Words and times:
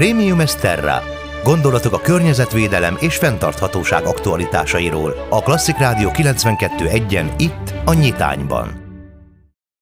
Premium 0.00 0.40
Esterra. 0.40 0.98
Gondolatok 1.44 1.92
a 1.92 2.00
környezetvédelem 2.00 2.96
és 3.00 3.16
fenntarthatóság 3.16 4.04
aktualitásairól. 4.04 5.26
A 5.30 5.42
Klasszik 5.42 5.76
Rádió 5.76 6.08
92.1-en 6.12 7.34
itt 7.38 7.74
a 7.84 7.94
Nyitányban. 7.94 8.68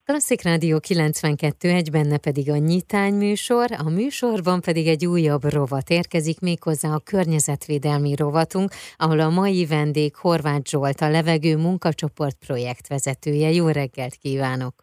Klasszik 0.05 0.43
Rádió 0.43 0.79
92, 0.81 1.69
egy 1.69 1.91
benne 1.91 2.19
pedig 2.19 2.51
a 2.51 2.57
nyitány 2.57 3.15
műsor, 3.15 3.67
a 3.87 3.91
műsorban 3.91 4.61
pedig 4.61 4.87
egy 4.87 5.07
újabb 5.07 5.45
rovat 5.53 5.91
érkezik 5.91 6.41
méghozzá 6.41 6.89
a 6.89 7.01
környezetvédelmi 7.05 8.15
rovatunk, 8.17 8.71
ahol 8.97 9.21
a 9.21 9.31
mai 9.31 9.67
vendég 9.67 10.17
Horváth 10.17 10.69
Zsolt, 10.71 11.01
a 11.01 11.11
levegő 11.11 11.57
munkacsoport 11.57 12.37
projektvezetője. 12.47 13.51
Jó 13.51 13.69
reggelt 13.69 14.15
kívánok! 14.15 14.75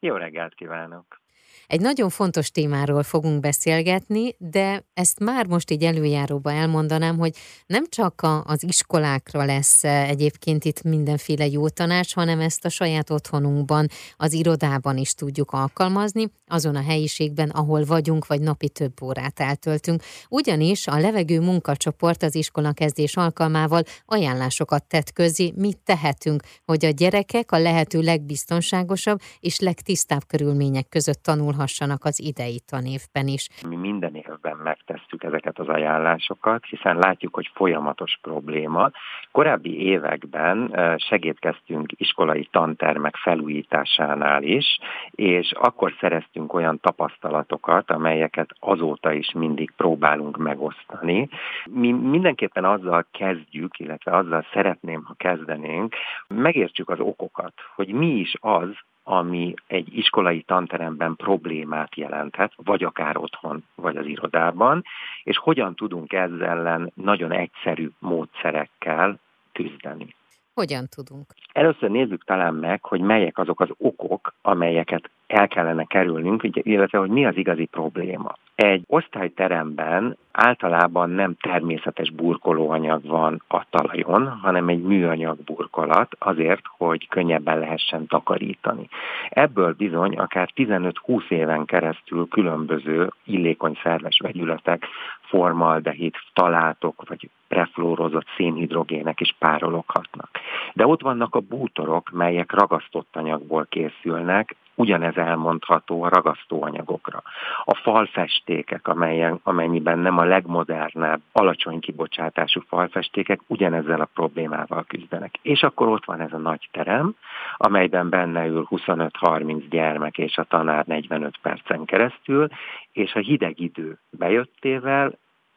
Jó 0.00 0.14
reggelt 0.14 0.54
kívánok! 0.54 1.24
Egy 1.66 1.80
nagyon 1.80 2.08
fontos 2.08 2.50
témáról 2.50 3.02
fogunk 3.02 3.40
beszélgetni, 3.40 4.34
de 4.38 4.84
ezt 4.94 5.20
már 5.20 5.46
most 5.46 5.70
így 5.70 5.82
előjáróba 5.84 6.52
elmondanám, 6.52 7.18
hogy 7.18 7.36
nem 7.66 7.84
csak 7.88 8.22
a, 8.22 8.44
az 8.44 8.62
iskolákra 8.62 9.44
lesz 9.44 9.84
eh, 9.84 10.08
egyébként 10.08 10.64
itt 10.64 10.82
mindenféle 10.82 11.46
jó 11.46 11.68
tanács, 11.68 12.14
hanem 12.14 12.40
ezt 12.40 12.64
a 12.64 12.68
saját 12.68 13.10
otthonunkban, 13.10 13.88
az 14.16 14.32
irodában 14.32 14.96
is 14.96 15.14
tudjuk 15.14 15.50
alkalmazni, 15.50 16.30
azon 16.46 16.76
a 16.76 16.82
helyiségben, 16.82 17.48
ahol 17.48 17.84
vagyunk, 17.84 18.26
vagy 18.26 18.40
napi 18.40 18.68
több 18.68 19.02
órát 19.02 19.40
eltöltünk. 19.40 20.02
Ugyanis 20.28 20.86
a 20.86 20.98
levegő 20.98 21.40
munkacsoport 21.40 22.22
az 22.22 22.34
iskola 22.34 22.72
kezdés 22.72 23.16
alkalmával 23.16 23.82
ajánlásokat 24.04 24.84
tett 24.84 25.12
közé, 25.12 25.52
mit 25.56 25.78
tehetünk, 25.84 26.42
hogy 26.64 26.84
a 26.84 26.90
gyerekek 26.90 27.52
a 27.52 27.58
lehető 27.58 28.00
legbiztonságosabb 28.00 29.20
és 29.40 29.58
legtisztább 29.58 30.26
körülmények 30.26 30.88
között 30.88 31.22
tanul 31.22 31.54
tanulhassanak 31.56 32.04
az 32.04 32.20
idei 32.20 32.60
tanévben 32.66 33.26
is. 33.26 33.48
Mi 33.68 33.76
minden 33.76 34.14
évben 34.14 34.56
megtesszük 34.56 35.22
ezeket 35.22 35.58
az 35.58 35.68
ajánlásokat, 35.68 36.64
hiszen 36.64 36.96
látjuk, 36.96 37.34
hogy 37.34 37.50
folyamatos 37.54 38.18
probléma. 38.22 38.90
Korábbi 39.32 39.80
években 39.80 40.80
segítkeztünk 40.96 41.92
iskolai 41.96 42.48
tantermek 42.50 43.16
felújításánál 43.16 44.42
is, 44.42 44.78
és 45.10 45.52
akkor 45.52 45.94
szereztünk 46.00 46.52
olyan 46.52 46.80
tapasztalatokat, 46.80 47.90
amelyeket 47.90 48.50
azóta 48.60 49.12
is 49.12 49.32
mindig 49.32 49.72
próbálunk 49.76 50.36
megosztani. 50.36 51.28
Mi 51.70 51.92
mindenképpen 51.92 52.64
azzal 52.64 53.06
kezdjük, 53.10 53.78
illetve 53.78 54.16
azzal 54.16 54.46
szeretném, 54.52 55.04
ha 55.04 55.14
kezdenénk, 55.14 55.94
megértsük 56.28 56.88
az 56.88 57.00
okokat, 57.00 57.52
hogy 57.74 57.88
mi 57.88 58.06
is 58.06 58.34
az, 58.40 58.68
ami 59.08 59.54
egy 59.66 59.96
iskolai 59.96 60.42
tanteremben 60.42 61.16
problémát 61.16 61.96
jelenthet, 61.96 62.52
vagy 62.56 62.82
akár 62.82 63.16
otthon, 63.16 63.64
vagy 63.74 63.96
az 63.96 64.06
irodában, 64.06 64.84
és 65.22 65.38
hogyan 65.38 65.74
tudunk 65.74 66.12
ezzel 66.12 66.48
ellen 66.48 66.92
nagyon 66.94 67.32
egyszerű 67.32 67.90
módszerekkel 67.98 69.18
küzdeni. 69.52 70.14
Hogyan 70.54 70.86
tudunk? 70.88 71.26
Először 71.52 71.90
nézzük 71.90 72.24
talán 72.24 72.54
meg, 72.54 72.84
hogy 72.84 73.00
melyek 73.00 73.38
azok 73.38 73.60
az 73.60 73.68
okok, 73.78 74.34
amelyeket 74.42 75.10
el 75.26 75.48
kellene 75.48 75.84
kerülnünk, 75.84 76.42
illetve 76.52 76.98
hogy 76.98 77.10
mi 77.10 77.26
az 77.26 77.36
igazi 77.36 77.64
probléma. 77.64 78.34
Egy 78.54 78.82
osztályteremben 78.86 80.16
általában 80.32 81.10
nem 81.10 81.34
természetes 81.40 82.10
burkolóanyag 82.10 83.06
van 83.06 83.42
a 83.48 83.64
talajon, 83.70 84.28
hanem 84.28 84.68
egy 84.68 84.82
műanyag 84.82 85.38
burkolat 85.44 86.16
azért, 86.18 86.62
hogy 86.76 87.08
könnyebben 87.08 87.58
lehessen 87.58 88.06
takarítani. 88.06 88.88
Ebből 89.28 89.72
bizony 89.72 90.16
akár 90.16 90.50
15-20 90.56 91.30
éven 91.30 91.64
keresztül 91.64 92.28
különböző 92.28 93.10
illékony 93.24 93.78
szerves 93.82 94.18
vegyületek, 94.22 94.86
formaldehid, 95.20 96.14
talátok 96.32 97.08
vagy 97.08 97.28
prefluorozott 97.48 98.26
szénhidrogének 98.36 99.20
is 99.20 99.34
párologhatnak. 99.38 100.28
De 100.72 100.86
ott 100.86 101.00
vannak 101.02 101.34
a 101.34 101.40
bútorok, 101.40 102.10
melyek 102.10 102.52
ragasztott 102.52 103.16
anyagból 103.16 103.66
készülnek, 103.68 104.56
ugyanez 104.76 105.16
elmondható 105.16 106.02
a 106.02 106.08
ragasztóanyagokra. 106.08 107.22
A 107.64 107.74
falfestékek, 107.74 108.88
amelyen, 108.88 109.40
amennyiben 109.42 109.98
nem 109.98 110.18
a 110.18 110.24
legmodernebb, 110.24 111.20
alacsony 111.32 111.80
kibocsátású 111.80 112.60
falfestékek, 112.68 113.40
ugyanezzel 113.46 114.00
a 114.00 114.08
problémával 114.14 114.84
küzdenek. 114.88 115.38
És 115.42 115.62
akkor 115.62 115.88
ott 115.88 116.04
van 116.04 116.20
ez 116.20 116.32
a 116.32 116.38
nagy 116.38 116.68
terem, 116.72 117.14
amelyben 117.56 118.08
benne 118.08 118.46
ül 118.46 118.66
25-30 118.70 119.62
gyermek 119.70 120.18
és 120.18 120.36
a 120.36 120.44
tanár 120.44 120.86
45 120.86 121.38
percen 121.42 121.84
keresztül, 121.84 122.48
és 122.92 123.14
a 123.14 123.18
hideg 123.18 123.60
idő 123.60 123.98
bejöttével 124.10 125.12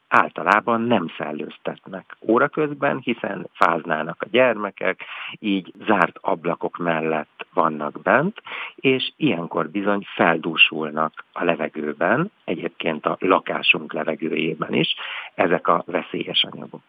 általában 0.10 0.82
nem 0.82 1.12
szellőztetnek 1.18 2.18
óra 2.28 2.48
közben, 2.48 3.00
hiszen 3.00 3.48
fáznának 3.54 4.22
a 4.22 4.28
gyermekek, 4.32 5.06
így 5.40 5.74
zárt 5.86 6.18
ablakok 6.22 6.78
mellett 6.78 7.39
vannak 7.54 8.02
bent, 8.02 8.42
és 8.76 9.12
ilyenkor 9.18 9.70
bizony 9.70 10.06
feldúsulnak 10.16 11.26
a 11.34 11.44
levegőben, 11.44 12.32
egyébként 12.44 13.06
a 13.06 13.18
lakásunk 13.20 13.94
levegőjében 13.94 14.74
is, 14.74 14.96
ezek 15.36 15.68
a 15.68 15.84
veszélyes 15.86 16.44
anyagok. 16.52 16.82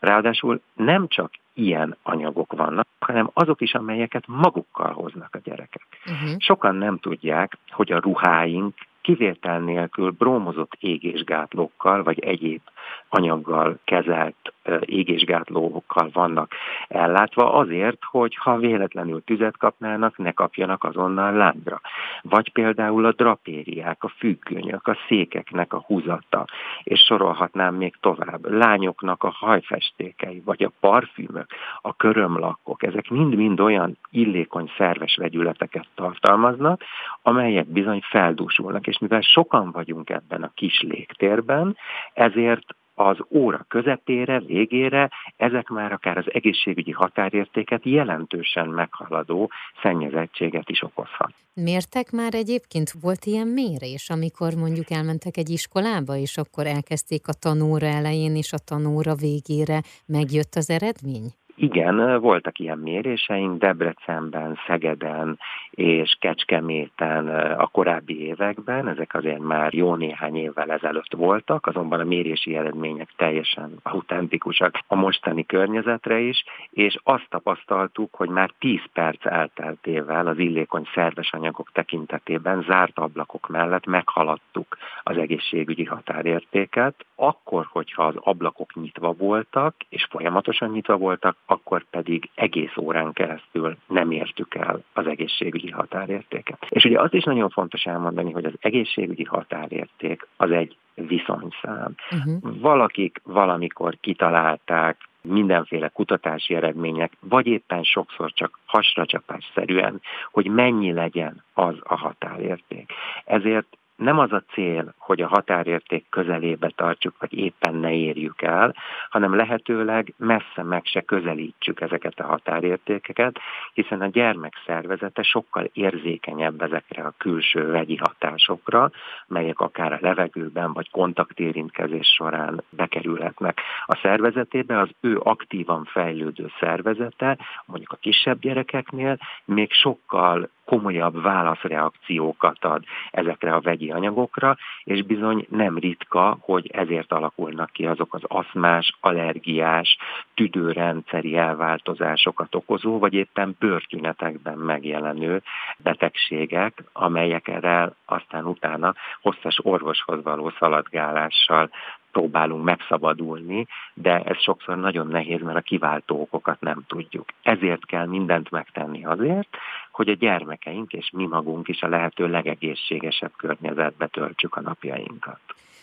Ráadásul 0.00 0.60
nem 0.74 1.08
csak 1.08 1.30
ilyen 1.54 1.96
anyagok 2.02 2.52
vannak, 2.52 2.86
hanem 2.98 3.30
azok 3.32 3.60
is, 3.60 3.74
amelyeket 3.74 4.24
magukkal 4.26 4.92
hoznak 4.92 5.34
a 5.34 5.40
gyerekek. 5.44 5.86
Uh-huh. 6.06 6.38
Sokan 6.38 6.74
nem 6.74 6.98
tudják, 6.98 7.58
hogy 7.70 7.92
a 7.92 8.00
ruháink 8.00 8.74
kivétel 9.08 9.60
nélkül 9.60 10.10
brómozott 10.10 10.72
égésgátlókkal, 10.80 12.02
vagy 12.02 12.18
egyéb 12.18 12.60
anyaggal 13.08 13.78
kezelt 13.84 14.52
égésgátlókkal 14.80 16.10
vannak 16.12 16.52
ellátva 16.88 17.52
azért, 17.52 17.98
hogy 18.04 18.36
ha 18.36 18.56
véletlenül 18.56 19.24
tüzet 19.24 19.56
kapnának, 19.56 20.16
ne 20.16 20.32
kapjanak 20.32 20.84
azonnal 20.84 21.32
lángra. 21.32 21.80
Vagy 22.22 22.52
például 22.52 23.04
a 23.04 23.12
drapériák, 23.12 24.04
a 24.04 24.08
függönyök, 24.08 24.86
a 24.86 24.96
székeknek 25.08 25.72
a 25.72 25.84
húzata, 25.86 26.44
és 26.82 27.00
sorolhatnám 27.00 27.74
még 27.74 27.94
tovább. 28.00 28.50
Lányoknak 28.50 29.22
a 29.22 29.34
hajfestékei, 29.38 30.42
vagy 30.44 30.62
a 30.62 30.72
parfümök, 30.80 31.46
a 31.80 31.96
körömlakkok, 31.96 32.82
ezek 32.82 33.10
mind-mind 33.10 33.60
olyan 33.60 33.98
illékony 34.10 34.70
szerves 34.76 35.16
vegyületeket 35.16 35.86
tartalmaznak, 35.94 36.82
amelyek 37.22 37.66
bizony 37.66 38.00
feldúsulnak, 38.10 38.86
és 38.86 38.97
mivel 39.00 39.20
sokan 39.20 39.70
vagyunk 39.70 40.10
ebben 40.10 40.42
a 40.42 40.52
kis 40.54 40.80
légtérben, 40.80 41.76
ezért 42.12 42.66
az 42.98 43.16
óra 43.30 43.64
közepére, 43.68 44.40
végére 44.40 45.10
ezek 45.36 45.68
már 45.68 45.92
akár 45.92 46.18
az 46.18 46.24
egészségügyi 46.32 46.92
határértéket 46.92 47.84
jelentősen 47.84 48.68
meghaladó 48.68 49.50
szennyezettséget 49.82 50.70
is 50.70 50.82
okozhat. 50.82 51.32
Mértek 51.54 52.10
már 52.10 52.34
egyébként? 52.34 52.92
Volt 53.00 53.24
ilyen 53.24 53.46
mérés, 53.46 54.10
amikor 54.10 54.54
mondjuk 54.54 54.90
elmentek 54.90 55.36
egy 55.36 55.50
iskolába, 55.50 56.16
és 56.16 56.36
akkor 56.36 56.66
elkezdték 56.66 57.28
a 57.28 57.32
tanóra 57.32 57.86
elején, 57.86 58.36
és 58.36 58.52
a 58.52 58.64
tanóra 58.66 59.14
végére 59.14 59.80
megjött 60.06 60.54
az 60.54 60.70
eredmény? 60.70 61.26
Igen, 61.60 62.20
voltak 62.20 62.58
ilyen 62.58 62.78
méréseink 62.78 63.58
Debrecenben, 63.58 64.58
Szegeden 64.66 65.38
és 65.70 66.16
Kecskeméten 66.20 67.28
a 67.58 67.66
korábbi 67.66 68.26
években, 68.26 68.88
ezek 68.88 69.14
azért 69.14 69.38
már 69.38 69.74
jó 69.74 69.94
néhány 69.94 70.36
évvel 70.36 70.70
ezelőtt 70.70 71.12
voltak, 71.12 71.66
azonban 71.66 72.00
a 72.00 72.04
mérési 72.04 72.56
eredmények 72.56 73.08
teljesen 73.16 73.78
autentikusak 73.82 74.78
a 74.86 74.94
mostani 74.94 75.46
környezetre 75.46 76.18
is, 76.18 76.44
és 76.70 76.98
azt 77.02 77.26
tapasztaltuk, 77.28 78.14
hogy 78.14 78.28
már 78.28 78.50
10 78.58 78.80
perc 78.92 79.26
elteltével 79.26 80.26
az 80.26 80.38
illékony 80.38 80.88
szerves 80.94 81.32
anyagok 81.32 81.70
tekintetében 81.72 82.62
zárt 82.62 82.98
ablakok 82.98 83.48
mellett 83.48 83.86
meghaladtuk 83.86 84.78
az 85.02 85.16
egészségügyi 85.16 85.84
határértéket, 85.84 86.94
akkor, 87.20 87.66
hogyha 87.70 88.02
az 88.02 88.14
ablakok 88.16 88.74
nyitva 88.74 89.12
voltak, 89.12 89.74
és 89.88 90.06
folyamatosan 90.10 90.70
nyitva 90.70 90.96
voltak, 90.96 91.36
akkor 91.46 91.84
pedig 91.90 92.30
egész 92.34 92.76
órán 92.76 93.12
keresztül 93.12 93.76
nem 93.86 94.10
értük 94.10 94.54
el 94.54 94.82
az 94.92 95.06
egészségügyi 95.06 95.70
határértéket. 95.70 96.66
És 96.68 96.84
ugye 96.84 97.00
azt 97.00 97.14
is 97.14 97.24
nagyon 97.24 97.50
fontos 97.50 97.84
elmondani, 97.84 98.32
hogy 98.32 98.44
az 98.44 98.52
egészségügyi 98.60 99.24
határérték 99.24 100.26
az 100.36 100.50
egy 100.50 100.76
viszonyszám. 100.94 101.94
Uh-huh. 102.10 102.60
Valakik 102.60 103.20
valamikor 103.24 103.96
kitalálták, 104.00 104.96
mindenféle 105.20 105.88
kutatási 105.88 106.54
eredmények, 106.54 107.12
vagy 107.20 107.46
éppen 107.46 107.82
sokszor 107.82 108.32
csak 108.32 108.58
hasracsapásszerűen, 108.64 110.00
hogy 110.30 110.46
mennyi 110.46 110.92
legyen 110.92 111.44
az 111.54 111.74
a 111.82 111.96
határérték. 111.96 112.92
Ezért 113.24 113.77
nem 113.98 114.18
az 114.18 114.32
a 114.32 114.42
cél, 114.52 114.94
hogy 114.98 115.20
a 115.20 115.28
határérték 115.28 116.06
közelébe 116.10 116.72
tartsuk, 116.76 117.14
vagy 117.18 117.38
éppen 117.38 117.74
ne 117.74 117.92
érjük 117.92 118.42
el, 118.42 118.74
hanem 119.10 119.36
lehetőleg 119.36 120.14
messze 120.16 120.62
meg 120.62 120.84
se 120.84 121.00
közelítsük 121.00 121.80
ezeket 121.80 122.20
a 122.20 122.26
határértékeket, 122.26 123.38
hiszen 123.72 124.00
a 124.00 124.06
gyermek 124.06 124.52
szervezete 124.66 125.22
sokkal 125.22 125.70
érzékenyebb 125.72 126.62
ezekre 126.62 127.02
a 127.02 127.14
külső 127.16 127.66
vegyi 127.70 127.96
hatásokra, 127.96 128.90
melyek 129.26 129.60
akár 129.60 129.92
a 129.92 129.98
levegőben 130.00 130.72
vagy 130.72 130.90
kontaktérintkezés 130.90 132.06
során 132.06 132.62
bekerülhetnek 132.70 133.60
a 133.86 133.98
szervezetébe, 134.02 134.78
az 134.78 134.88
ő 135.00 135.20
aktívan 135.22 135.84
fejlődő 135.84 136.50
szervezete, 136.60 137.38
mondjuk 137.64 137.92
a 137.92 137.98
kisebb 138.00 138.38
gyerekeknél 138.40 139.18
még 139.44 139.72
sokkal 139.72 140.48
komolyabb 140.64 141.22
válaszreakciókat 141.22 142.64
ad 142.64 142.84
ezekre 143.10 143.54
a 143.54 143.60
vegyi 143.60 143.87
anyagokra, 143.90 144.56
és 144.84 145.02
bizony 145.02 145.46
nem 145.50 145.78
ritka, 145.78 146.36
hogy 146.40 146.70
ezért 146.72 147.12
alakulnak 147.12 147.70
ki 147.70 147.86
azok 147.86 148.14
az 148.14 148.22
aszmás, 148.24 148.96
allergiás, 149.00 149.96
tüdőrendszeri 150.34 151.36
elváltozásokat 151.36 152.54
okozó, 152.54 152.98
vagy 152.98 153.14
éppen 153.14 153.56
bőrtünetekben 153.58 154.58
megjelenő 154.58 155.42
betegségek, 155.78 156.84
amelyek 156.92 157.48
erre 157.48 157.92
aztán 158.04 158.44
utána 158.44 158.94
hosszas 159.20 159.58
orvoshoz 159.62 160.22
való 160.22 160.52
szaladgálással 160.58 161.70
próbálunk 162.12 162.64
megszabadulni, 162.64 163.66
de 163.94 164.22
ez 164.22 164.42
sokszor 164.42 164.76
nagyon 164.76 165.06
nehéz, 165.06 165.40
mert 165.42 165.56
a 165.56 165.60
kiváltó 165.60 166.20
okokat 166.20 166.60
nem 166.60 166.84
tudjuk. 166.86 167.24
Ezért 167.42 167.86
kell 167.86 168.06
mindent 168.06 168.50
megtenni 168.50 169.04
azért, 169.04 169.48
hogy 169.98 170.08
a 170.08 170.14
gyermekeink 170.14 170.92
és 170.92 171.10
mi 171.12 171.26
magunk 171.26 171.68
is 171.68 171.82
a 171.82 171.88
lehető 171.88 172.26
legegészségesebb 172.26 173.32
környezetbe 173.36 174.06
töltsük 174.06 174.54
a 174.54 174.60
napjainkat. 174.60 175.40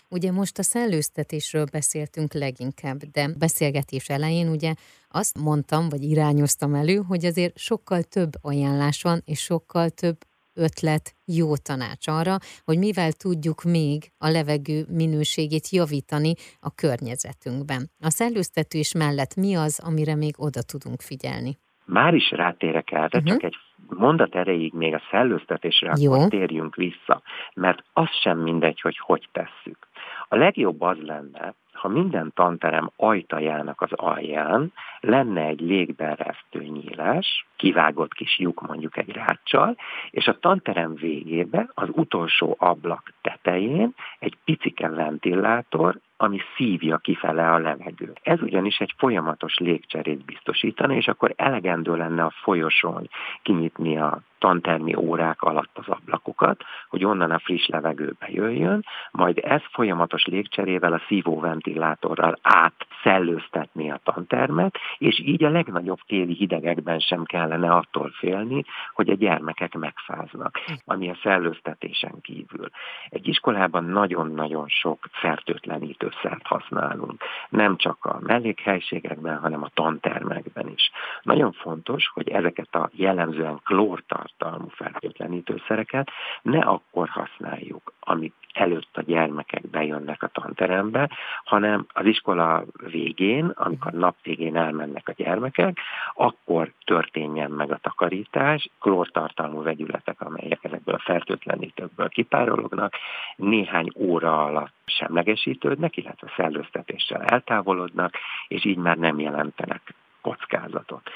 Ugye 0.10 0.32
most 0.32 0.58
a 0.58 0.64
szellőztetésről 0.64 1.66
beszéltünk 1.72 2.34
leginkább, 2.34 2.98
de 2.98 3.30
beszélgetés 3.40 4.10
elején 4.10 4.48
ugye 4.50 4.74
azt 5.10 5.40
mondtam, 5.40 5.90
vagy 5.90 6.04
irányoztam 6.04 6.74
elő, 6.74 6.96
hogy 7.08 7.26
azért 7.26 7.58
sokkal 7.58 8.02
több 8.04 8.30
ajánlás 8.42 9.02
van, 9.02 9.22
és 9.26 9.40
sokkal 9.40 9.90
több 9.90 10.18
ötlet, 10.54 11.16
jó 11.26 11.56
tanács 11.56 12.08
arra, 12.08 12.36
hogy 12.66 12.78
mivel 12.78 13.12
tudjuk 13.12 13.64
még 13.64 14.04
a 14.18 14.30
levegő 14.30 14.86
minőségét 14.90 15.70
javítani 15.70 16.34
a 16.60 16.72
környezetünkben. 16.76 17.90
A 18.00 18.10
szellőztetés 18.10 18.94
mellett 18.94 19.36
mi 19.36 19.56
az, 19.56 19.84
amire 19.86 20.16
még 20.16 20.34
oda 20.38 20.62
tudunk 20.62 21.02
figyelni? 21.02 21.58
Már 21.86 22.14
is 22.14 22.32
rátérek 22.32 22.92
el, 22.92 23.08
de 23.08 23.18
uh-huh. 23.18 23.32
csak 23.32 23.44
egy 23.44 23.56
mondat 23.90 24.36
erejéig 24.36 24.74
még 24.74 24.94
a 24.94 25.02
szellőztetésre 25.12 25.94
Jó. 26.00 26.14
akkor 26.14 26.28
térjünk 26.28 26.76
vissza, 26.76 27.22
mert 27.54 27.84
az 27.94 28.10
sem 28.22 28.38
mindegy, 28.38 28.82
hogy 28.82 28.98
hogy 28.98 29.28
tesszük. 29.32 29.88
A 30.28 30.36
legjobb 30.36 30.82
az 30.82 30.98
lenne, 31.02 31.54
ha 31.74 31.88
minden 31.88 32.32
tanterem 32.34 32.92
ajtajának 32.96 33.82
az 33.82 33.92
alján 33.92 34.74
lenne 35.00 35.42
egy 35.42 35.60
légberesztő 35.60 36.64
nyílás, 36.64 37.46
kivágott 37.56 38.14
kis 38.14 38.40
lyuk 38.40 38.62
mondjuk 38.68 38.98
egy 38.98 39.10
ráccsal, 39.10 39.78
és 40.10 40.28
a 40.28 40.40
tanterem 40.40 40.96
végébe 40.96 41.70
az 41.74 41.90
utolsó 41.92 42.56
ablak 42.60 43.14
tetején 43.22 43.94
egy 44.20 44.38
picike 44.46 44.90
ventilátor, 44.90 46.00
ami 46.18 46.40
szívja 46.56 46.98
kifele 46.98 47.52
a 47.52 47.58
levegőt. 47.58 48.20
Ez 48.24 48.42
ugyanis 48.42 48.80
egy 48.80 48.94
folyamatos 48.98 49.58
légcserét 49.58 50.26
biztosítani, 50.26 50.96
és 50.96 51.08
akkor 51.08 51.34
elegendő 51.36 51.96
lenne 51.96 52.24
a 52.24 52.34
folyosón 52.42 53.10
kinyitni 53.42 53.98
a 53.98 54.22
tantermi 54.40 54.96
órák 54.96 55.42
alatt 55.42 55.78
az 55.78 55.88
ablakokat, 55.88 56.64
hogy 56.90 57.06
onnan 57.06 57.32
a 57.32 57.40
friss 57.40 57.68
levegőbe 57.68 58.28
jöjjön, 58.30 58.86
majd 59.12 59.38
ez 59.44 59.62
folyamatos 59.72 60.26
légcserével 60.26 60.94
a 60.94 61.02
szívóventilátorral 61.08 62.38
átszellőztetni 62.42 63.92
a 63.92 64.00
tantermet, 64.04 64.78
és 64.98 65.20
így 65.20 65.44
a 65.44 65.50
legnagyobb 65.50 66.00
téli 66.08 66.34
hidegekben 66.34 67.00
sem 67.00 67.24
kellene 67.24 67.72
attól 67.72 68.10
félni, 68.10 68.64
hogy 68.94 69.10
a 69.10 69.16
gyermekek 69.16 69.74
megfáznak, 69.74 70.60
ami 70.86 71.10
a 71.10 71.18
szellőztetésen 71.24 72.22
kívül. 72.22 72.70
Egy 73.10 73.28
iskolában 73.28 73.84
nagyon-nagyon 73.84 74.68
sok 74.68 75.08
fertőtlenítőszert 75.12 76.48
használunk, 76.48 77.24
nem 77.50 77.78
csak 77.78 78.06
a 78.06 78.20
mellékhelységekben, 78.22 79.38
hanem 79.38 79.64
a 79.64 79.70
tantermekben 79.74 80.68
is. 80.68 80.92
Nagyon 81.22 81.52
fontos, 81.52 82.10
hogy 82.14 82.30
ezeket 82.30 82.76
a 82.76 82.90
jellemzően 82.94 83.60
klórtart 83.64 84.25
tartalmú 84.38 84.68
fertőtlenítőszereket 84.68 86.10
ne 86.42 86.60
akkor 86.60 87.10
használjuk, 87.10 87.94
amik 88.00 88.34
előtt 88.54 88.98
a 88.98 89.02
gyermekek 89.02 89.70
bejönnek 89.70 90.24
a 90.24 90.28
tanterembe, 90.28 91.10
hanem 91.44 91.86
az 91.94 92.06
iskola 92.06 92.64
végén, 92.90 93.46
amikor 93.46 93.92
nap 93.92 94.16
végén 94.24 94.56
elmennek 94.56 95.08
a 95.08 95.14
gyermekek, 95.16 95.78
akkor 96.14 96.72
történjen 96.86 97.52
meg 97.52 97.72
a 97.72 97.78
takarítás, 97.78 98.70
klórtartalmú 98.80 99.64
vegyületek, 99.64 100.22
amelyek 100.22 100.64
ezekből 100.64 100.96
a 100.96 101.04
fertőtlenítőkből 101.04 102.10
kipárolognak, 102.10 102.94
néhány 103.36 103.92
óra 103.96 104.46
alatt 104.46 104.74
semlegesítődnek, 104.86 105.98
illetve 105.98 106.32
szellőztetéssel 106.36 107.22
eltávolodnak, 107.22 108.14
és 108.48 108.66
így 108.66 108.78
már 108.78 108.98
nem 108.98 109.20
jelentenek 109.20 109.94
kockázatot. 110.26 111.10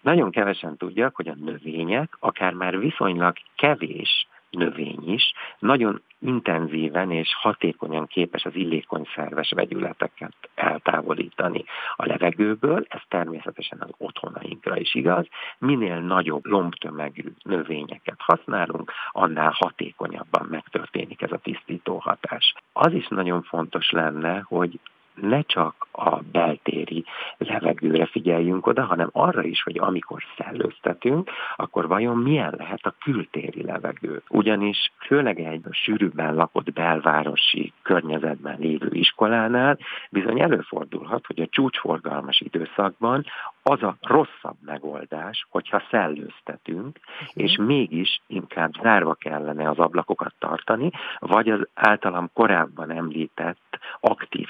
Nagyon 0.00 0.30
kevesen 0.30 0.76
tudják, 0.76 1.14
hogy 1.14 1.28
a 1.28 1.34
növények, 1.34 2.16
akár 2.20 2.52
már 2.52 2.78
viszonylag 2.78 3.36
kevés 3.56 4.26
növény 4.50 5.12
is, 5.12 5.32
nagyon 5.58 6.02
intenzíven 6.18 7.10
és 7.10 7.34
hatékonyan 7.34 8.06
képes 8.06 8.44
az 8.44 8.54
illékony 8.54 9.08
szerves 9.14 9.50
vegyületeket 9.50 10.34
eltávolítani 10.54 11.64
a 11.96 12.06
levegőből, 12.06 12.86
ez 12.88 13.00
természetesen 13.08 13.80
az 13.80 13.90
otthonainkra 13.96 14.76
is 14.76 14.94
igaz. 14.94 15.26
Minél 15.58 15.98
nagyobb 16.00 16.44
lombtömegű 16.44 17.32
növényeket 17.42 18.18
használunk, 18.18 18.92
annál 19.12 19.52
hatékonyabban 19.54 20.46
megtörténik 20.50 21.22
ez 21.22 21.32
a 21.32 21.38
tisztító 21.38 21.96
hatás. 21.98 22.54
Az 22.72 22.92
is 22.92 23.08
nagyon 23.08 23.42
fontos 23.42 23.90
lenne, 23.90 24.42
hogy 24.44 24.80
ne 25.20 25.42
csak 25.42 25.86
a 25.92 26.18
beltéri 26.32 27.04
levegőre 27.38 28.06
figyeljünk 28.06 28.66
oda, 28.66 28.84
hanem 28.84 29.08
arra 29.12 29.42
is, 29.42 29.62
hogy 29.62 29.78
amikor 29.78 30.22
szellőztetünk, 30.36 31.30
akkor 31.56 31.88
vajon 31.88 32.16
milyen 32.16 32.54
lehet 32.58 32.80
a 32.82 32.94
kültéri 33.02 33.62
levegő. 33.62 34.22
Ugyanis 34.28 34.92
főleg 35.06 35.40
egy 35.40 35.62
sűrűbben 35.70 36.34
lakott 36.34 36.72
belvárosi 36.72 37.72
környezetben 37.82 38.56
lévő 38.58 38.88
iskolánál 38.90 39.78
bizony 40.10 40.40
előfordulhat, 40.40 41.26
hogy 41.26 41.40
a 41.40 41.48
csúcsforgalmas 41.50 42.40
időszakban 42.40 43.24
az 43.62 43.82
a 43.82 43.96
rosszabb 44.00 44.56
megoldás, 44.64 45.46
hogyha 45.50 45.82
szellőztetünk, 45.90 46.98
uh-huh. 47.20 47.44
és 47.44 47.56
mégis 47.56 48.20
inkább 48.26 48.72
zárva 48.82 49.14
kellene 49.14 49.68
az 49.68 49.78
ablakokat 49.78 50.34
tartani, 50.38 50.90
vagy 51.18 51.50
az 51.50 51.68
általam 51.74 52.30
korábban 52.32 52.90
említett 52.90 53.78
aktív 54.00 54.45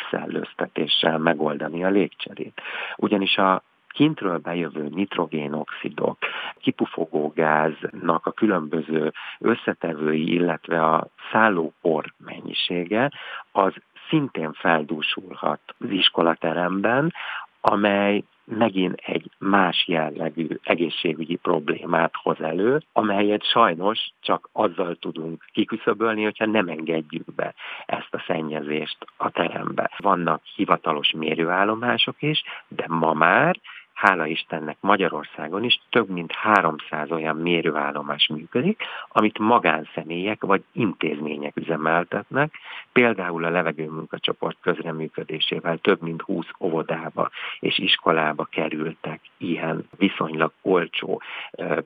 szellőztetéssel 0.86 1.18
megoldani 1.18 1.84
a 1.84 1.88
légcserét. 1.88 2.60
Ugyanis 2.96 3.36
a 3.36 3.62
kintről 3.88 4.38
bejövő 4.38 4.88
nitrogénoxidok, 4.88 6.18
kipufogógáznak 6.60 8.26
a 8.26 8.30
különböző 8.30 9.12
összetevői, 9.38 10.32
illetve 10.32 10.84
a 10.84 11.06
szállópor 11.32 12.12
mennyisége, 12.24 13.10
az 13.52 13.72
szintén 14.08 14.52
feldúsulhat 14.52 15.60
az 15.78 15.90
iskolateremben, 15.90 17.12
amely 17.60 18.24
megint 18.46 18.94
egy 19.04 19.30
más 19.38 19.84
jellegű 19.88 20.48
egészségügyi 20.62 21.36
problémát 21.36 22.12
hoz 22.22 22.40
elő, 22.40 22.82
amelyet 22.92 23.44
sajnos 23.44 24.10
csak 24.20 24.48
azzal 24.52 24.94
tudunk 24.94 25.44
kiküszöbölni, 25.52 26.22
hogyha 26.22 26.46
nem 26.46 26.68
engedjük 26.68 27.34
be 27.34 27.54
ezt 27.86 28.14
a 28.14 28.24
szennyezést 28.26 28.96
a 29.16 29.30
terembe. 29.30 29.90
Vannak 29.96 30.42
hivatalos 30.54 31.10
mérőállomások 31.10 32.22
is, 32.22 32.42
de 32.68 32.84
ma 32.88 33.12
már 33.12 33.60
hála 33.96 34.26
Istennek 34.26 34.76
Magyarországon 34.80 35.64
is 35.64 35.80
több 35.90 36.08
mint 36.08 36.32
300 36.32 37.10
olyan 37.10 37.36
mérőállomás 37.36 38.26
működik, 38.26 38.82
amit 39.08 39.38
magánszemélyek 39.38 40.42
vagy 40.42 40.64
intézmények 40.72 41.56
üzemeltetnek, 41.56 42.54
például 42.92 43.44
a 43.44 43.50
levegőmunkacsoport 43.50 44.56
közreműködésével 44.60 45.78
több 45.78 46.02
mint 46.02 46.22
20 46.22 46.46
óvodába 46.60 47.30
és 47.60 47.78
iskolába 47.78 48.44
kerültek 48.44 49.20
ilyen 49.36 49.88
viszonylag 49.96 50.52
olcsó 50.62 51.22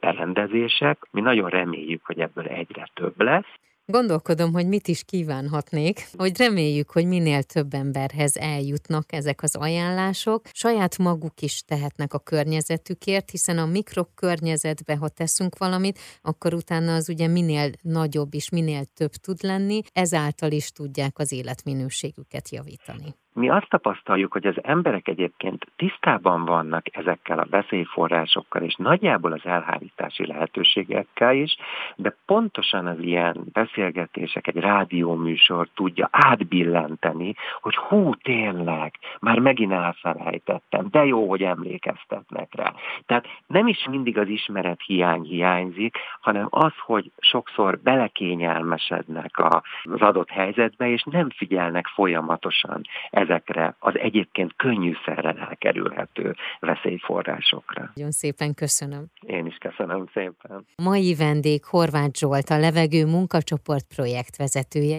berendezések. 0.01 0.99
Mi 1.11 1.21
nagyon 1.21 1.49
reméljük, 1.49 2.05
hogy 2.05 2.21
ebből 2.21 2.45
egyre 2.45 2.89
több 2.95 3.21
lesz, 3.21 3.59
Gondolkodom, 3.91 4.53
hogy 4.53 4.67
mit 4.67 4.89
is 4.89 5.05
kívánhatnék, 5.05 6.09
hogy 6.17 6.37
reméljük, 6.39 6.91
hogy 6.91 7.07
minél 7.07 7.43
több 7.43 7.75
emberhez 7.75 8.37
eljutnak 8.37 9.13
ezek 9.13 9.43
az 9.43 9.57
ajánlások. 9.57 10.49
Saját 10.53 10.99
maguk 10.99 11.41
is 11.41 11.63
tehetnek 11.67 12.15
a 12.15 12.19
környezetükért, 12.19 13.31
hiszen 13.31 13.59
a 13.59 13.67
mikrokörnyezetbe, 13.67 14.97
ha 14.97 15.09
teszünk 15.09 15.59
valamit, 15.59 15.99
akkor 16.23 16.55
utána 16.55 16.95
az 16.95 17.09
ugye 17.09 17.27
minél 17.27 17.71
nagyobb 17.83 18.35
és 18.35 18.49
minél 18.49 18.85
több 18.85 19.13
tud 19.13 19.43
lenni, 19.43 19.81
ezáltal 19.93 20.51
is 20.51 20.73
tudják 20.73 21.19
az 21.19 21.33
életminőségüket 21.33 22.49
javítani. 22.49 23.15
Mi 23.33 23.49
azt 23.49 23.69
tapasztaljuk, 23.69 24.33
hogy 24.33 24.47
az 24.47 24.57
emberek 24.63 25.09
egyébként 25.09 25.67
tisztában 25.77 26.45
vannak 26.45 26.97
ezekkel 26.97 27.39
a 27.39 27.47
veszélyforrásokkal, 27.51 28.63
és 28.63 28.75
nagyjából 28.75 29.33
az 29.33 29.45
elhárítási 29.45 30.27
lehetőségekkel 30.27 31.35
is, 31.35 31.57
de 31.97 32.17
pontosan 32.27 32.87
az 32.87 32.99
ilyen 32.99 33.37
beszélgetések, 33.53 34.47
egy 34.47 34.57
rádióműsor 34.57 35.69
tudja 35.75 36.09
átbillenteni, 36.13 37.35
hogy 37.61 37.77
hú, 37.77 38.15
tényleg, 38.15 38.95
már 39.21 39.39
megint 39.39 39.73
elfelejtettem, 39.73 40.87
de 40.91 41.05
jó, 41.05 41.29
hogy 41.29 41.43
emlékeztetnek 41.43 42.55
rá. 42.55 42.73
Tehát 43.07 43.27
nem 43.47 43.67
is 43.67 43.87
mindig 43.91 44.19
az 44.19 44.29
ismeret 44.29 44.81
hiány 44.87 45.23
hiányzik, 45.23 45.97
hanem 46.21 46.47
az, 46.51 46.73
hogy 46.79 47.11
sokszor 47.19 47.79
belekényelmesednek 47.79 49.39
az 49.83 50.01
adott 50.01 50.31
helyzetbe, 50.31 50.89
és 50.89 51.03
nem 51.03 51.31
figyelnek 51.31 51.87
folyamatosan 51.87 52.83
ezekre 53.23 53.77
az 53.79 53.99
egyébként 53.99 54.57
könnyűszerrel 54.57 55.39
elkerülhető 55.39 56.35
veszélyforrásokra. 56.61 57.91
Nagyon 57.95 58.11
szépen 58.11 58.55
köszönöm. 58.55 59.05
Én 59.21 59.47
is 59.47 59.57
köszönöm 59.57 60.07
szépen. 60.13 60.67
Mai 60.77 61.15
vendég 61.15 61.65
Horváth 61.65 62.19
Zsolt, 62.19 62.49
a 62.51 62.59
Levegő 62.59 63.07
Munkacsoport 63.07 63.87
projektvezetője. 63.97 64.99